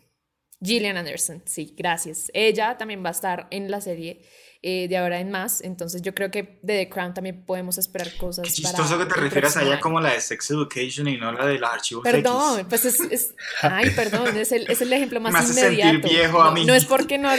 [0.63, 2.31] Gillian Anderson, sí, gracias.
[2.33, 4.21] Ella también va a estar en la serie
[4.61, 8.13] eh, de ahora en más, entonces yo creo que de The Crown también podemos esperar
[8.17, 8.43] cosas.
[8.53, 11.31] Qué para chistoso que te refieras a ella como la de Sex Education y no
[11.31, 12.65] la de los archivos Perdón, X.
[12.69, 16.09] pues es, es- ay, perdón, es el, es el ejemplo más Me hace sentir inmediato.
[16.09, 16.65] viejo a no, mí.
[16.65, 17.29] no es porque no.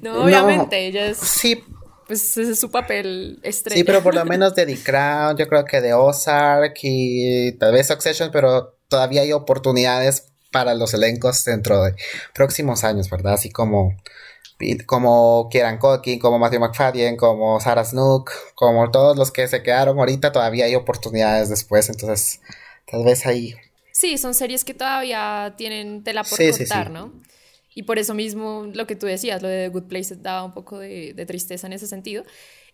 [0.00, 1.62] no, obviamente, ella es, Sí,
[2.06, 3.78] pues ese es su papel estrella.
[3.78, 7.72] Sí, pero por lo menos de The Crown, yo creo que de Ozark y tal
[7.72, 11.94] vez Succession, pero todavía hay oportunidades para los elencos dentro de
[12.34, 13.34] próximos años, ¿verdad?
[13.34, 13.94] Así como,
[14.86, 19.98] como Kieran Culkin, como Matthew McFadden, como Sarah Snook, como todos los que se quedaron
[19.98, 22.40] ahorita, todavía hay oportunidades después, entonces
[22.90, 23.54] tal vez ahí.
[23.92, 26.92] Sí, son series que todavía tienen tela por Sí, sí, cortar, sí.
[26.92, 27.12] ¿no?
[27.74, 30.52] Y por eso mismo lo que tú decías, lo de The Good Place daba un
[30.52, 32.24] poco de, de tristeza en ese sentido.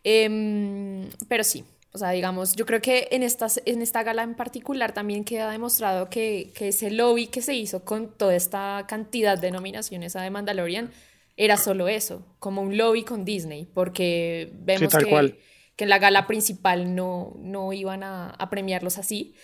[0.03, 4.35] Em, pero sí, o sea, digamos, yo creo que en esta, en esta gala en
[4.35, 9.39] particular también queda demostrado que, que ese lobby que se hizo con toda esta cantidad
[9.39, 10.91] de nominaciones a The Mandalorian
[11.37, 15.39] era solo eso, como un lobby con Disney, porque vemos que, cual.
[15.77, 19.35] que en la gala principal no, no iban a, a premiarlos así.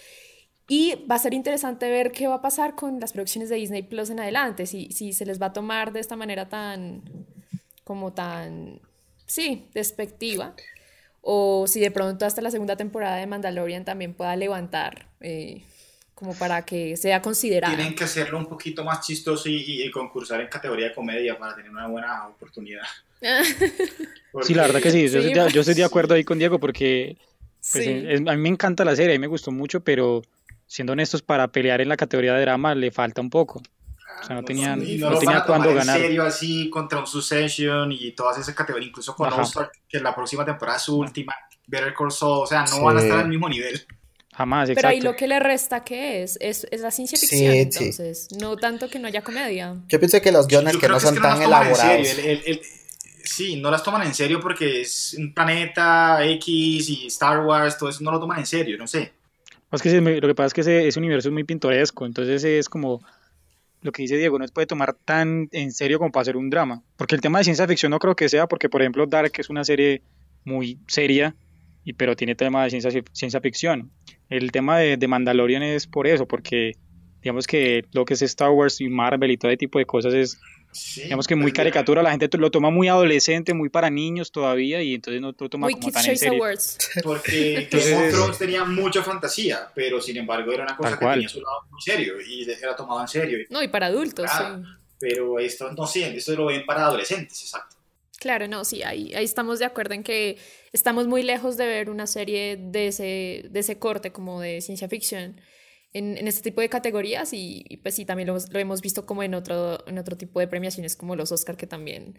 [0.69, 3.83] Y va a ser interesante ver qué va a pasar con las producciones de Disney
[3.83, 7.03] Plus en adelante, si, si se les va a tomar de esta manera tan,
[7.83, 8.81] como tan,
[9.27, 10.55] sí, despectiva,
[11.23, 15.65] o si de pronto hasta la segunda temporada de Mandalorian también pueda levantar, eh,
[16.21, 17.75] como para que sea considerada.
[17.75, 21.37] Tienen que hacerlo un poquito más chistoso y, y- y concursar en categoría de comedia
[21.39, 22.83] para tener una buena oportunidad.
[24.43, 25.53] Sí, la verdad que sí, yo, Sí, estoy, de- pues.
[25.55, 27.17] yo estoy de acuerdo ahí con Diego porque
[27.73, 28.05] pues, Sí.
[28.07, 30.23] es- a mí me encanta la serie, a mí me gustó mucho, pero
[30.67, 33.61] siendo honestos, para pelear en la categoría de drama le falta un poco.
[34.23, 35.99] O sea, no tenían, y no no, lo van tenía cuándo en ganar.
[35.99, 39.33] serio así contra un Succession y todas esas categorías, incluso con.
[39.33, 41.35] Ozark, que la próxima temporada es su última,
[41.67, 42.81] Better Call Saul, o sea, no Sí.
[42.83, 43.85] van a estar al mismo nivel.
[44.41, 45.13] Jamás, Pero ahí exacto.
[45.13, 46.39] lo que le resta, ¿qué es?
[46.41, 47.59] Es, es la ciencia Sí, ficción, sí.
[47.61, 49.77] entonces, no tanto que no haya comedia.
[49.87, 52.09] Yo pienso que los guiones que no son que tan elaborados.
[52.09, 52.61] el- el- el-
[53.23, 57.91] sí, no las toman en serio porque es un planeta X y Star Wars, todo
[57.91, 59.13] eso no lo toman en serio, no sé.
[59.73, 62.67] Es que lo que pasa es que ese, ese universo es muy pintoresco, entonces es
[62.71, 63.03] como
[63.83, 66.49] lo que dice Diego, no se puede tomar tan en serio como para hacer un
[66.49, 66.83] drama.
[66.97, 69.51] Porque el tema de ciencia ficción no creo que sea, porque por ejemplo Dark es
[69.51, 70.01] una serie
[70.45, 71.37] muy seria,
[71.85, 73.91] y, pero tiene tema de ciencia, ciencia ficción.
[74.31, 76.73] El tema de, de Mandalorian es por eso, porque
[77.21, 80.15] digamos que lo que es Star Wars y Marvel y todo ese tipo de cosas
[80.15, 80.39] es
[80.73, 84.81] Sí, Digamos que muy caricatura, la gente lo toma muy adolescente, muy para niños todavía
[84.81, 86.35] y entonces no lo toma Muy como tan en serio.
[86.39, 86.79] Awards.
[87.03, 90.97] Porque Entonces- Game of Thrones tenía mucha fantasía, pero sin embargo era una cosa que
[91.05, 91.15] cual.
[91.15, 93.39] tenía su lado muy serio y era tomado en serio.
[93.51, 94.61] No, y para adultos, Ah.
[94.65, 94.69] sí.
[95.01, 97.75] Pero esto no sé, esto lo ven para adolescentes, exacto.
[98.21, 100.37] Claro, no, sí, ahí, ahí estamos de acuerdo en que
[100.73, 104.91] estamos muy lejos de ver una serie de ese, de ese corte como de ciencia
[104.91, 105.41] ficción
[105.95, 109.23] en, en este tipo de categorías y, pues sí, también lo, lo hemos visto como
[109.23, 112.19] en otro, en otro tipo de premiaciones como los Oscar que también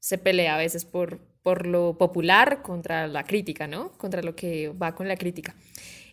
[0.00, 3.96] se pelea a veces por, por lo popular contra la crítica, ¿no?
[3.96, 5.56] Contra lo que va con la crítica.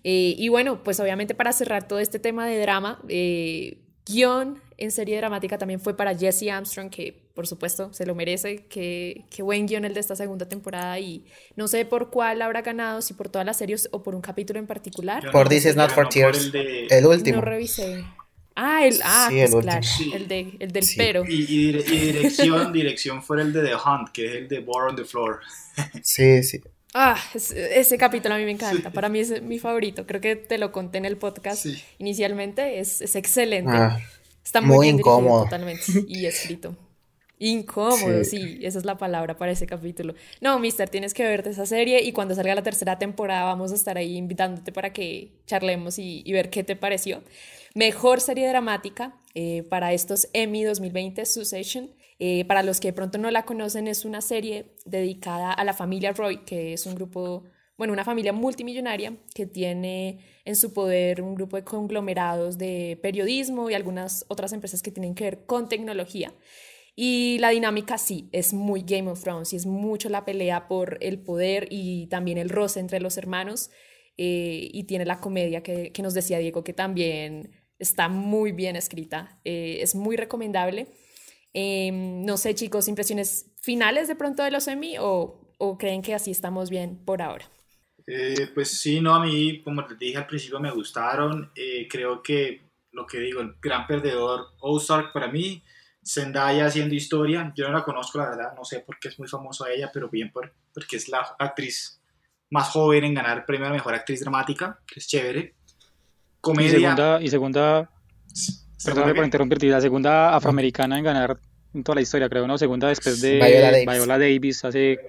[0.06, 4.92] Eh, y bueno, pues obviamente para cerrar todo este tema de drama, eh, guion en
[4.92, 9.42] serie dramática también fue para Jesse Armstrong, que por supuesto se lo merece, que, que
[9.44, 11.24] buen guion el de esta segunda temporada y
[11.56, 14.60] no sé por cuál habrá ganado, si por todas las series o por un capítulo
[14.60, 15.24] en particular.
[15.24, 16.38] Yo Por no This is not for tears.
[16.46, 17.38] el de- El último.
[17.38, 18.04] No revisé.
[18.58, 20.16] Ah, el, ah, Sí, el pues claro, último.
[20.16, 20.96] el, de, el del Sí.
[20.98, 21.24] pero.
[21.28, 24.60] Y, y dire- y dirección, dirección fue el de The Hunt, que es el de
[24.60, 25.40] War on the Floor.
[26.04, 26.62] Sí, sí.
[26.94, 28.92] Ah, es- ese capítulo a mí me encanta.
[28.92, 30.08] Para mí es mi favorito.
[30.08, 31.84] Creo que te lo conté en el podcast Sí.
[31.98, 32.80] inicialmente.
[32.80, 33.72] Es, es excelente.
[33.74, 34.00] Ah,
[34.46, 35.44] Está muy, muy bien dirigido incómodo.
[35.44, 36.78] totalmente y escrito.
[37.38, 38.38] Incómodo, sí.
[38.40, 38.60] Sí.
[38.66, 40.16] esa es la palabra para ese capítulo.
[40.40, 43.76] No, Mister, tienes que verte esa serie y cuando salga la tercera temporada vamos a
[43.76, 47.24] estar ahí invitándote para que charlemos y, y ver qué te pareció.
[47.74, 51.92] Mejor serie dramática eh, para estos Emmy 2020, Succession.
[52.20, 55.74] Eh, para los que de pronto no la conocen, es una serie dedicada a la
[55.74, 57.44] familia Roy, que es un grupo,
[57.78, 63.70] bueno, una familia multimillonaria que tiene en su poder un grupo de conglomerados de periodismo
[63.70, 66.34] y algunas otras empresas que tienen que ver con tecnología.
[66.96, 70.98] Y la dinámica sí, es muy Game of Thrones y es mucho la pelea por
[71.02, 73.70] el poder y también el roce entre los hermanos.
[74.18, 78.76] eh, y tiene la comedia que, que nos decía Diego, que también está muy bien
[78.78, 79.42] escrita.
[79.44, 80.88] eh, es muy recomendable.
[81.54, 86.14] Em, no sé, chicos, impresiones finales de pronto de los Emmy o, o creen que
[86.14, 87.50] así estamos bien por ahora.
[88.08, 91.52] Eh, pues sí, no, a mí, como les dije al principio, me gustaron.
[91.56, 95.64] Eh, creo que lo que digo, el gran perdedor, Ozark, para mí,
[96.04, 97.52] Zendaya haciendo historia.
[97.56, 100.10] Yo no la conozco, la verdad, no sé por qué es muy famosa ella, pero
[100.10, 102.02] bien por, porque es la actriz
[102.52, 105.40] más joven en ganar el premio a la mejor actriz dramática, que es chévere.
[105.40, 105.54] Y
[106.40, 106.72] Comedia.
[106.72, 107.92] segunda, y segunda,
[108.32, 111.40] ¿segunda perdón por interrumpirte, la segunda afroamericana en ganar
[111.74, 112.58] en toda la historia, creo, ¿no?
[112.58, 113.88] Segunda después de Viola Davis.
[113.88, 115.00] Viola Davis hace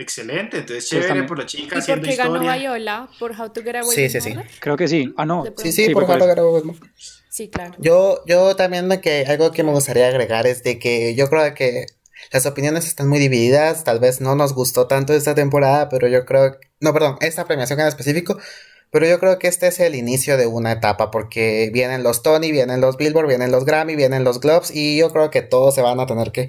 [0.00, 2.40] Excelente, entonces chévere también- por la chica ¿Y haciendo por qué ganó.
[2.40, 3.08] Viola?
[3.18, 4.30] ¿Por How to Get Away Sí, with sí, sí.
[4.30, 4.50] Murder?
[4.60, 5.14] Creo que sí.
[5.16, 5.44] Ah, no.
[5.58, 6.62] Sí, sí, Sí, por por favor.
[6.64, 6.74] eso.
[7.28, 7.74] Sí, claro.
[7.78, 11.86] Yo, yo también que algo que me gustaría agregar es de que yo creo que
[12.32, 16.24] las opiniones están muy divididas, tal vez no nos gustó tanto esta temporada, pero yo
[16.24, 18.38] creo, no, perdón, esta premiación en específico,
[18.90, 22.52] pero yo creo que este es el inicio de una etapa porque vienen los Tony,
[22.52, 25.82] vienen los Billboard, vienen los Grammy, vienen los Globes y yo creo que todos se
[25.82, 26.48] van a tener que,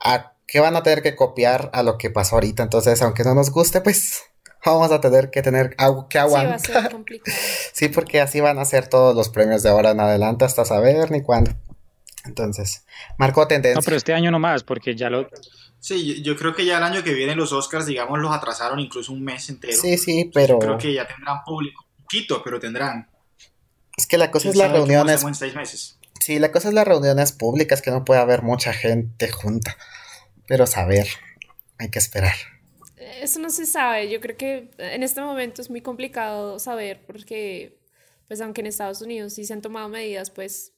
[0.00, 3.34] a, que van a tener que copiar a lo que pasó ahorita, entonces aunque no
[3.34, 4.22] nos guste, pues
[4.64, 6.60] vamos a tener que tener algo que Sí, va a aguantar.
[6.82, 7.36] ser complicado.
[7.72, 11.10] Sí, porque así van a ser todos los premios de ahora en adelante hasta saber
[11.10, 11.52] ni cuándo.
[12.24, 12.84] Entonces,
[13.18, 13.78] marcó tendencia.
[13.80, 15.28] No, pero este año no más, porque ya lo.
[15.80, 18.80] Sí, yo, yo creo que ya el año que viene los Oscars, digamos, los atrasaron
[18.80, 19.76] incluso un mes entero.
[19.78, 21.84] Sí, sí, pero Creo que ya tendrán público.
[22.02, 23.10] Poquito, pero tendrán.
[23.96, 25.22] es que la cosa ¿Quién es las reuniones.
[25.24, 25.98] en seis meses?
[26.20, 29.76] Sí, la cosa es las reuniones públicas, que no puede haber mucha gente junta.
[30.46, 31.06] Pero saber,
[31.78, 32.34] hay que esperar.
[32.96, 34.10] Eso no se sabe.
[34.10, 37.78] Yo creo que en este momento es muy complicado saber porque,
[38.28, 40.72] pues aunque en Estados Unidos sí se han tomado medidas, pues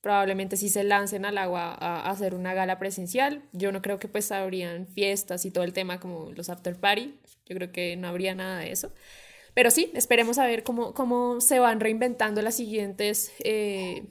[0.00, 3.42] probablemente sí se lancen al agua a, hacer una gala presencial.
[3.52, 7.14] Yo no creo que pues habrían fiestas y todo el tema como los after party.
[7.46, 8.92] Yo creo que no habría nada de eso.
[9.54, 14.04] Pero sí, esperemos a ver cómo, cómo se van reinventando las siguientes, eh,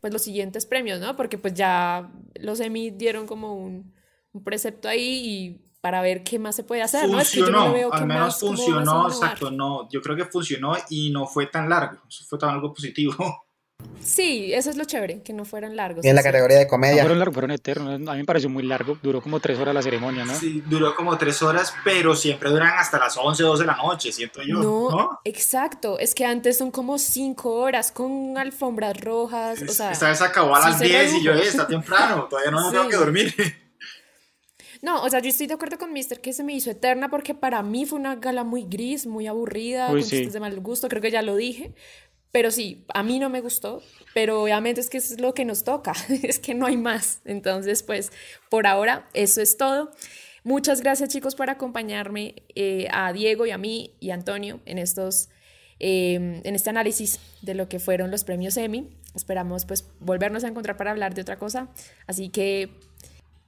[0.00, 1.16] pues los siguientes premios, ¿no?
[1.16, 3.92] Porque pues ya los Emmy dieron como un,
[4.34, 7.20] un precepto ahí y para ver qué más se puede hacer, ¿no?
[7.20, 10.16] Es que yo no Funcionó, veo qué al menos más, funcionó, exacto, no, yo creo
[10.16, 13.14] que funcionó y no fue tan largo, eso fue tan algo positivo.
[14.00, 16.04] Sí, eso es lo chévere, que no fueran largos.
[16.04, 16.28] Y en la sí.
[16.28, 17.94] categoría de No comedia, fueron largos, fueron eternos.
[18.08, 18.96] A mí me pareció muy largo.
[19.02, 20.34] Duró como tres horas la ceremonia, ¿no?
[20.34, 24.12] Sí, duró como tres horas, pero siempre duran hasta las 11, 12 de la noche,
[24.12, 25.20] siento yo, No, ¿no?
[25.24, 25.98] exacto.
[25.98, 29.60] Es que antes son como cinco horas con alfombras rojas.
[29.62, 31.32] O sea, Esta vez acabó a sí las se 10 y yo.
[31.34, 32.76] "Eh, está temprano, todavía no me Sí.
[32.76, 33.34] tengo que dormir.
[34.82, 37.34] No, o sea, yo estoy de acuerdo con Mister que se me hizo eterna porque
[37.34, 40.16] para mí fue una gala muy gris, muy aburrida, Uy, con sí.
[40.16, 41.74] chistes de mal gusto, creo que ya lo dije.
[42.34, 43.80] Pero sí, a mí no me gustó,
[44.12, 47.20] pero obviamente es que eso es lo que nos toca, es que no hay más.
[47.24, 48.10] Entonces, pues,
[48.50, 49.92] por ahora, eso es todo.
[50.42, 54.78] Muchas gracias, chicos, por acompañarme eh, a Diego y a mí y a Antonio en
[54.78, 55.28] estos,
[55.78, 58.90] eh, en este análisis de lo que fueron los premios Emmy.
[59.14, 61.68] esperamos pues volvernos a encontrar para hablar de otra cosa.
[62.08, 62.68] Así que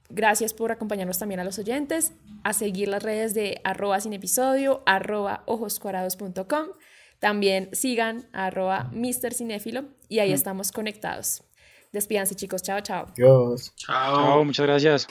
[0.09, 4.83] gracias por acompañarnos también a los oyentes, a seguir las redes de arroba sin episodio,
[4.85, 6.67] arroba ojoscuadrados.com.
[7.19, 9.33] También sigan arroba Mr.
[9.33, 11.43] Cinéfilo y ahí estamos conectados.
[11.91, 13.07] Despídanse chicos, chao, chao.
[13.15, 13.73] Dios.
[13.75, 14.15] Chao.
[14.15, 15.07] Chao, muchas gracias.